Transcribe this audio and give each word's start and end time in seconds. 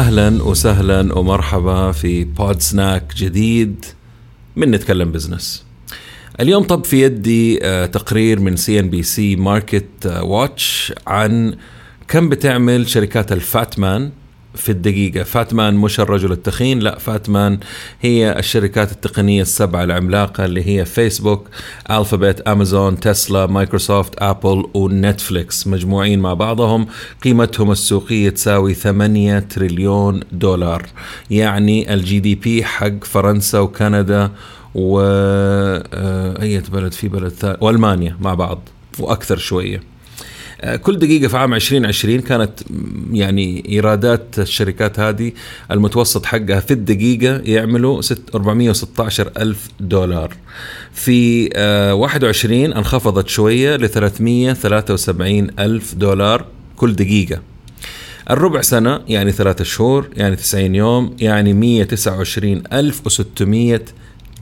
أهلا 0.00 0.42
وسهلا 0.42 1.18
ومرحبا 1.18 1.92
في 1.92 2.24
pod 2.24 2.60
snack 2.60 3.14
جديد 3.16 3.84
من 4.56 4.70
نتكلم 4.70 5.12
business. 5.12 5.64
اليوم 6.40 6.62
طب 6.62 6.84
في 6.84 7.02
يدي 7.02 7.64
آه، 7.66 7.86
تقرير 7.86 8.40
من 8.40 8.56
سي 8.56 8.80
ان 8.80 8.90
بي 8.90 9.02
سي 9.02 9.36
ماركت 9.36 10.06
واتش 10.06 10.92
عن 11.06 11.54
كم 12.08 12.28
بتعمل 12.28 12.88
شركات 12.88 13.32
ال 13.32 13.43
FATMAN 13.43 14.10
في 14.54 14.72
الدقيقة. 14.72 15.22
FATMAN 15.22 15.74
مش 15.74 16.00
الرجل 16.00 16.32
التخين 16.32 16.78
لا 16.78 16.98
FATMAN 16.98 17.58
هي 18.00 18.38
الشركات 18.38 18.92
التقنية 18.92 19.42
السبعة 19.42 19.84
العملاقة 19.84 20.44
اللي 20.44 20.68
هي 20.68 20.84
فيسبوك 20.84 21.48
ألفابت 21.90 22.40
أمازون 22.40 23.00
تسلا 23.00 23.46
مايكروسوفت 23.46 24.14
أبل 24.18 24.64
ونتفليكس. 24.74 25.66
مجموعين 25.66 26.18
مع 26.18 26.34
بعضهم 26.34 26.86
قيمتهم 27.24 27.70
السوقية 27.70 28.30
تساوي 28.30 28.74
8 28.74 29.38
تريليون 29.38 30.20
دولار. 30.32 30.86
يعني 31.30 31.94
ال 31.94 32.20
GDP 32.20 32.64
حق 32.64 33.04
فرنسا 33.04 33.58
وكندا 33.58 34.30
و 34.74 35.00
آه، 35.00 36.42
أي 36.42 36.60
بلد؟ 36.72 36.92
في 36.92 37.08
بلد 37.08 37.28
ثاني 37.32 37.58
وألمانيا 37.60 38.16
مع 38.20 38.34
بعض 38.34 38.68
وأكثر 38.98 39.36
شوية. 39.36 39.76
آه، 39.76 39.89
كل 40.82 40.98
دقيقة 40.98 41.28
في 41.28 41.36
عام 41.36 41.54
2020 41.54 42.20
كانت 42.20 42.50
يعني 43.12 43.64
إيرادات 43.68 44.38
الشركات 44.38 45.00
هذه 45.00 45.32
المتوسط 45.70 46.26
حقها 46.26 46.60
في 46.60 46.70
الدقيقة 46.70 47.40
يعملوا 47.44 48.02
416 48.34 49.30
ألف 49.38 49.68
دولار. 49.80 50.36
في 50.92 51.48
21 51.92 52.72
انخفضت 52.72 53.28
شوية 53.28 53.76
ل 53.76 53.88
373 53.88 55.50
ألف 55.58 55.94
دولار 55.94 56.46
كل 56.76 56.92
دقيقة. 56.92 57.40
الربع 58.30 58.60
سنة 58.60 59.00
يعني 59.08 59.32
ثلاثة 59.32 59.64
شهور 59.64 60.08
يعني 60.16 60.36
90 60.36 60.74
يوم 60.74 61.16
يعني 61.20 61.52
129 61.52 62.62
ألف 62.72 63.08
و600 63.08 63.80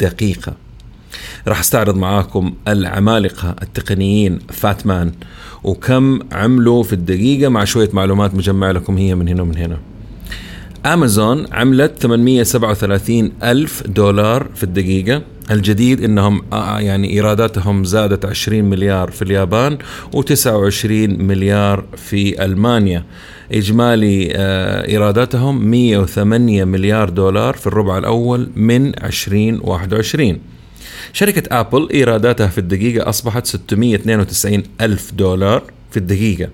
دقيقة. 0.00 0.65
راح 1.48 1.60
استعرض 1.60 1.96
معاكم 1.96 2.54
العمالقة 2.68 3.56
التقنيين 3.62 4.38
فاتمان 4.52 5.12
وكم 5.64 6.18
عملوا 6.32 6.82
في 6.82 6.92
الدقيقة 6.92 7.48
مع 7.48 7.64
شوية 7.64 7.90
معلومات 7.92 8.34
مجمع 8.34 8.70
لكم 8.70 8.98
هي 8.98 9.14
من 9.14 9.28
هنا 9.28 9.42
ومن 9.42 9.56
هنا. 9.56 9.78
امازون 10.86 11.46
عملت 11.52 12.02
837 12.02 13.32
ألف 13.42 13.86
دولار 13.86 14.46
في 14.54 14.62
الدقيقة. 14.62 15.22
الجديد 15.50 16.04
إنهم 16.04 16.42
آه، 16.52 16.80
يعني 16.80 17.10
إيراداتهم 17.10 17.84
زادت 17.84 18.24
20 18.24 18.64
مليار 18.64 19.10
في 19.10 19.22
اليابان 19.22 19.78
و29 20.16 20.86
مليار 21.20 21.84
في 21.96 22.44
ألمانيا. 22.44 23.04
إجمالي 23.52 24.32
آه، 24.34 24.88
إيراداتهم 24.88 25.66
108 25.70 26.64
مليار 26.64 27.08
دولار 27.08 27.54
في 27.54 27.66
الربع 27.66 27.98
الأول 27.98 28.48
من 28.56 29.04
2021 29.04 30.38
شركة 31.12 31.60
أبل 31.60 31.88
إيراداتها 31.92 32.46
في 32.46 32.58
الدقيقة 32.58 33.08
أصبحت 33.08 33.46
692 33.46 34.62
ألف 34.80 35.12
دولار 35.14 35.62
في 35.90 35.96
الدقيقة. 35.96 36.48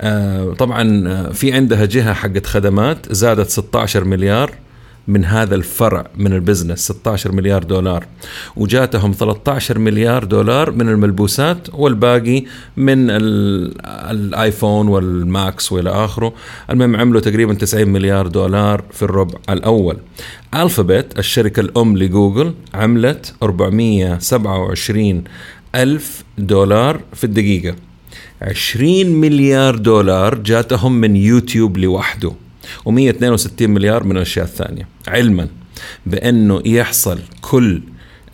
آه 0.00 0.54
طبعا 0.54 1.08
آه، 1.08 1.32
في 1.32 1.52
عندها 1.52 1.84
جهة 1.84 2.12
حقت 2.12 2.46
خدمات 2.46 3.12
زادت 3.12 3.50
16 3.50 4.04
مليار. 4.04 4.52
من 5.08 5.24
هذا 5.24 5.54
الفرع 5.54 6.06
من 6.16 6.32
البزنس 6.32 6.78
16 6.78 7.32
مليار 7.32 7.62
دولار. 7.62 8.06
وجاتهم 8.56 9.12
13 9.12 9.78
مليار 9.78 10.24
دولار 10.24 10.70
من 10.70 10.88
الملبوسات 10.88 11.68
والباقي 11.72 12.44
من 12.76 13.10
الآيفون 14.10 14.88
والماكس 14.88 15.72
وإلى 15.72 15.90
آخره. 15.90 16.32
المهم 16.70 16.96
عملوا 16.96 17.20
تقريبا 17.20 17.54
90 17.54 17.88
مليار 17.88 18.26
دولار 18.26 18.84
في 18.92 19.02
الربع 19.02 19.38
الأول. 19.50 19.96
الفابت 20.54 21.18
الشركة 21.18 21.60
الأم 21.60 21.98
لجوجل 21.98 22.54
عملت 22.74 23.34
427 23.42 25.24
ألف 25.74 26.24
دولار 26.38 27.00
في 27.14 27.24
الدقيقة. 27.24 27.74
20 28.42 29.06
مليار 29.06 29.76
دولار 29.76 30.34
جاتهم 30.34 30.92
من 30.92 31.16
يوتيوب 31.16 31.78
لوحده. 31.78 32.32
و162 32.88 33.62
مليار 33.62 34.04
من 34.04 34.16
الأشياء 34.16 34.44
الثانية. 34.44 34.88
علما 35.08 35.48
بأنه 36.06 36.62
يحصل 36.64 37.18
كل 37.40 37.82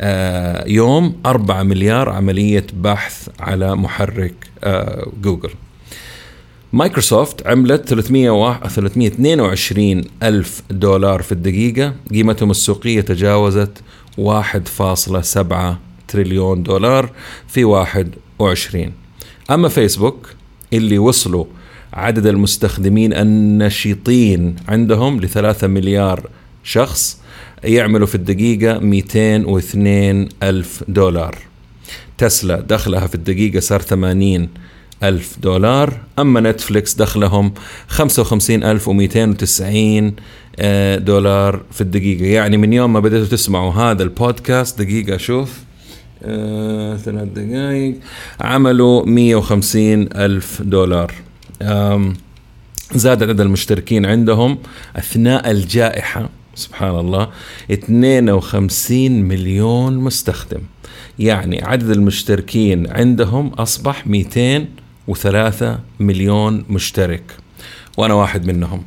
آه، 0.01 0.69
يوم 0.69 1.17
4 1.27 1.63
مليار 1.63 2.09
عملية 2.09 2.67
بحث 2.75 3.29
على 3.41 3.77
محرك 3.77 4.35
آه، 4.65 5.09
جوجل. 5.23 5.51
مايكروسوفت 6.73 7.47
عملت 7.47 7.89
322 7.89 10.05
ألف 10.23 10.63
دولار 10.71 11.23
في 11.23 11.33
الدقيقة. 11.33 11.95
قيمتهم 12.11 12.51
السوقية 12.51 13.01
تجاوزت 13.01 13.83
1.7 14.19 15.79
تريليون 16.09 16.63
دولار 16.63 17.11
في 17.49 17.65
21 17.65 18.93
أما 19.51 19.69
فيسبوك 19.69 20.31
اللي 20.73 20.99
وصلوا 20.99 21.45
عدد 21.93 22.27
المستخدمين 22.27 23.13
النشيطين 23.13 24.57
عندهم 24.69 25.21
لثلاثة 25.21 25.67
مليار 25.67 26.31
شخص 26.65 27.21
يعملوا 27.65 28.07
في 28.07 28.15
الدقيقة 28.15 28.79
202 28.79 30.29
ألف 30.43 30.85
دولار. 30.89 31.39
تسلا 32.19 32.61
دخلها 32.61 33.07
في 33.07 33.15
الدقيقة 33.15 33.61
صار 33.61 33.81
80 33.81 34.49
ألف 35.03 35.37
دولار. 35.43 36.01
أما 36.19 36.41
نتفليكس 36.41 36.95
دخلهم 36.95 37.53
55290 37.89 40.15
آه، 40.59 40.97
دولار 40.97 41.63
في 41.71 41.81
الدقيقة. 41.81 42.25
يعني 42.25 42.57
من 42.57 42.73
يوم 42.73 42.93
ما 42.93 43.01
بدأتوا 43.01 43.27
تسمعوا 43.27 43.73
هذا 43.73 44.03
البودكاست 44.03 44.83
دقيقة 44.83 45.17
أشوف 45.17 45.59
آه، 46.23 46.97
ثلاث 46.97 47.29
دقائق 47.29 47.95
عملوا 48.41 49.07
150 49.07 50.09
ألف 50.17 50.63
دولار. 50.63 51.15
زاد 52.95 53.23
عدد 53.23 53.41
المشتركين 53.41 54.07
عندهم 54.07 54.59
أثناء 54.97 55.51
الجائحة 55.51 56.29
سبحان 56.55 56.99
الله 56.99 57.29
52 57.73 59.11
مليون 59.23 59.97
مستخدم. 59.97 60.61
يعني 61.19 61.65
عدد 61.65 61.91
المشتركين 61.91 62.91
عندهم 62.91 63.49
أصبح 63.49 64.07
203 64.07 65.79
مليون 66.01 66.65
مشترك 66.69 67.23
وأنا 67.97 68.15
واحد 68.15 68.47
منهم. 68.47 68.83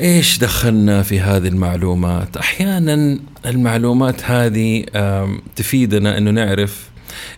إيش 0.00 0.38
دخلنا 0.38 1.02
في 1.02 1.20
هذه 1.20 1.48
المعلومات؟ 1.48 2.36
أحيانا 2.36 3.18
المعلومات 3.46 4.24
هذه 4.24 4.84
تفيدنا 5.56 6.18
إنه 6.18 6.30
نعرف 6.30 6.88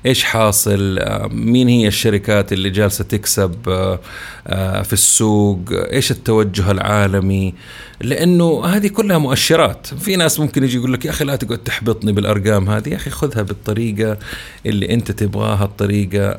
إيش 0.06 0.24
حاصل؟ 0.24 0.98
آه، 0.98 1.26
مين 1.26 1.68
هي 1.68 1.88
الشركات 1.88 2.52
اللي 2.52 2.70
جالسة 2.70 3.04
تكسب؟ 3.04 3.68
آه، 3.68 4.00
آه، 4.46 4.82
في 4.82 4.92
السوق؟ 4.92 5.60
إيش 5.70 6.10
التوجه 6.10 6.70
العالمي؟ 6.70 7.54
لأنه 8.00 8.64
هذه 8.66 8.88
كلها 8.88 9.18
مؤشرات. 9.18 9.86
في 9.86 10.16
ناس 10.16 10.40
ممكن 10.40 10.64
يجي 10.64 10.76
يقول 10.76 10.92
لك 10.92 11.04
يا 11.04 11.10
أخي 11.10 11.24
لا 11.24 11.36
تقعد 11.36 11.58
تحبطني 11.58 12.12
بالأرقام 12.12 12.70
هذه. 12.70 12.88
يا 12.88 12.96
أخي 12.96 13.10
خذها 13.10 13.42
بالطريقة 13.42 14.18
اللي 14.66 14.94
أنت 14.94 15.12
تبغاها 15.12 15.64
الطريقة 15.64 16.38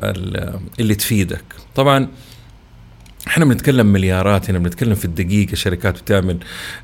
اللي 0.80 0.96
تفيدك. 0.96 1.44
طبعا 1.75 2.08
إحنا 3.28 3.46
بنتكلم 3.46 3.86
مليارات 3.86 4.50
هنا 4.50 4.59
بنتكلم 4.59 4.96
في 4.96 5.06
الدقيقة. 5.06 5.56
شركات 5.56 6.02
بتعمل 6.02 6.38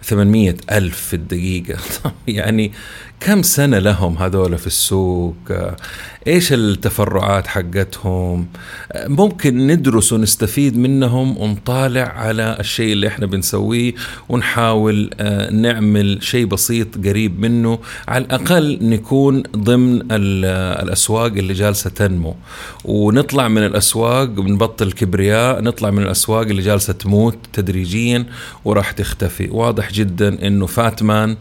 800 0.03 0.55
ألف 0.71 1.01
في 1.01 1.13
الدقيقة. 1.13 1.77
يعني 2.27 2.71
كم 3.19 3.41
سنة 3.41 3.79
لهم 3.79 4.17
هذول 4.17 4.57
في 4.57 4.67
السوق؟ 4.67 5.35
إيش 6.27 6.53
التفرعات 6.53 7.47
حقتهم؟ 7.47 8.47
ممكن 8.95 9.67
ندرس 9.67 10.13
ونستفيد 10.13 10.77
منهم 10.77 11.37
ونطالع 11.37 12.01
على 12.01 12.57
الشيء 12.59 12.93
اللي 12.93 13.07
إحنا 13.07 13.25
بنسويه 13.25 13.93
ونحاول 14.29 15.09
آه، 15.19 15.51
نعمل 15.51 16.17
شيء 16.21 16.45
بسيط 16.45 17.07
قريب 17.07 17.39
منه 17.39 17.79
على 18.07 18.25
الأقل 18.25 18.79
نكون 18.81 19.43
ضمن 19.57 20.01
الأسواق 20.11 21.31
اللي 21.31 21.53
جالسة 21.53 21.89
تنمو. 21.89 22.35
ونطلع 22.85 23.47
من 23.47 23.65
الأسواق 23.65 24.25
بنبطل 24.25 24.91
كبرياء 24.91 25.61
نطلع 25.61 25.89
من 25.89 26.03
الأسواق 26.03 26.41
اللي 26.41 26.61
جالسة 26.61 26.93
تموت 26.93 27.37
تدريجيا 27.53 28.25
وراح 28.65 28.91
تختفي. 28.91 29.49
واضح 29.51 29.91
جدا 29.91 30.47
إنه 30.47 30.65
فاتمان 30.65 31.37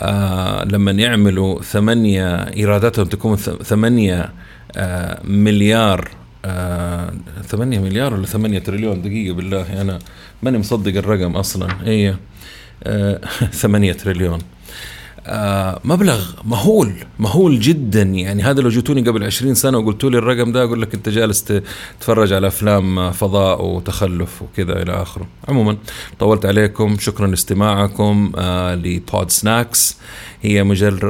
آه 0.00 0.64
لما 0.64 0.90
يعملوا 0.90 1.62
ثمانية 1.62 2.34
إيراداتهم 2.34 3.04
تكون 3.04 3.36
ثمانية 3.36 4.25
آه 4.76 5.20
مليار 5.24 6.08
آه 6.44 7.12
ثمانية 7.42 7.78
مليار 7.78 8.14
ولا 8.14 8.26
ثمانية 8.26 8.58
تريليون؟ 8.58 9.02
دقيقة 9.02 9.34
بالله 9.34 9.80
أنا 9.80 9.98
ماني 10.42 10.58
مصدق 10.58 10.96
الرقم 10.96 11.36
أصلا. 11.36 11.68
هي 11.84 12.14
آه 12.84 13.20
ثمانية 13.62 13.92
تريليون. 13.92 14.38
آه 14.38 14.44
مبلغ 15.84 16.30
مهول 16.44 16.92
مهول 17.18 17.60
جدا. 17.60 18.02
يعني 18.02 18.42
هذا 18.42 18.60
لو 18.60 18.68
جيتوني 18.68 19.00
قبل 19.02 19.24
20 19.24 19.54
سنة 19.54 19.78
وقلتوا 19.78 20.10
لي 20.10 20.18
الرقم 20.18 20.52
ده 20.52 20.64
أقول 20.64 20.82
لك 20.82 20.94
أنت 20.94 21.08
جالس 21.08 21.44
تتفرج 21.44 22.32
على 22.32 22.46
أفلام 22.46 23.12
فضاء 23.12 23.64
وتخلف 23.64 24.42
وكذا 24.42 24.82
إلى 24.82 25.02
آخره. 25.02 25.26
عموما 25.48 25.76
طولت 26.18 26.46
عليكم 26.46 26.96
شكرا 27.00 27.26
لاستماعكم 27.26 28.32
آه 28.36 28.74
ل 28.74 28.88
pod 28.88 29.30
snacks 29.30 29.96
هي 30.42 30.64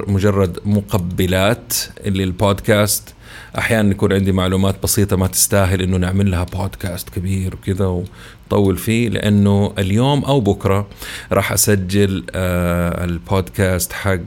مجرد 0.09 0.59
مقبلات 0.65 1.75
للبودكاست. 2.07 3.16
أحيانا 3.59 3.91
يكون 3.91 4.13
عندي 4.13 4.33
معلومات 4.33 4.83
بسيطة 4.83 5.17
ما 5.17 5.27
تستاهل 5.27 5.83
إنه 5.83 5.97
نعمل 5.97 6.31
لها 6.31 6.45
بودكاست 6.45 7.09
كبير 7.09 7.55
وكذا 7.55 8.03
وطول 8.47 8.77
فيه 8.79 9.09
لأنه 9.09 9.73
اليوم 9.79 10.25
أو 10.25 10.41
بكرة 10.41 10.87
راح 11.33 11.53
أسجل 11.53 12.25
آه 12.31 13.05
البودكاست 13.05 13.93
حق 13.93 14.19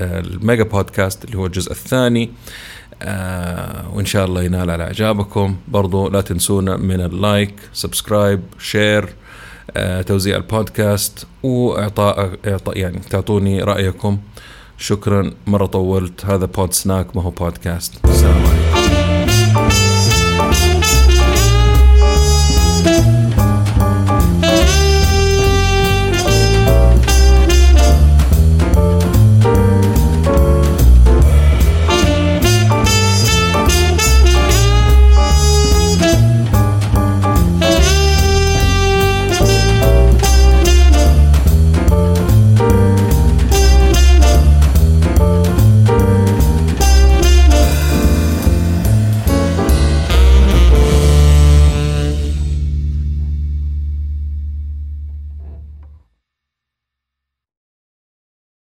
آه 0.00 0.20
ال 0.20 0.28
mega 0.28 0.62
podcast 0.62 1.24
اللي 1.24 1.38
هو 1.38 1.46
الجزء 1.46 1.72
الثاني 1.72 2.30
آه 3.02 3.94
وإن 3.94 4.06
شاء 4.06 4.24
الله 4.26 4.42
ينال 4.42 4.70
على 4.70 4.84
إعجابكم. 4.84 5.56
برضو 5.68 6.08
لا 6.08 6.20
تنسونا 6.20 6.76
من 6.76 7.00
ال 7.00 7.11
like 7.11 7.54
subscribe 7.72 8.40
share 8.58 9.08
آه 9.76 10.02
توزيع 10.02 10.36
البودكاست 10.36 11.26
وإعطاء 11.42 12.30
إعطاء 12.46 12.78
يعني 12.78 12.98
تعطوني 12.98 13.62
رأيكم. 13.62 14.18
شكرا 14.78 15.30
مرة 15.46 15.66
طولت. 15.66 16.24
هذا 16.24 16.44
بود 16.44 16.72
سناك 16.72 17.16
ما 17.16 17.22
هو 17.22 17.30
بودكاست 17.30 18.06
سلام 18.06 18.57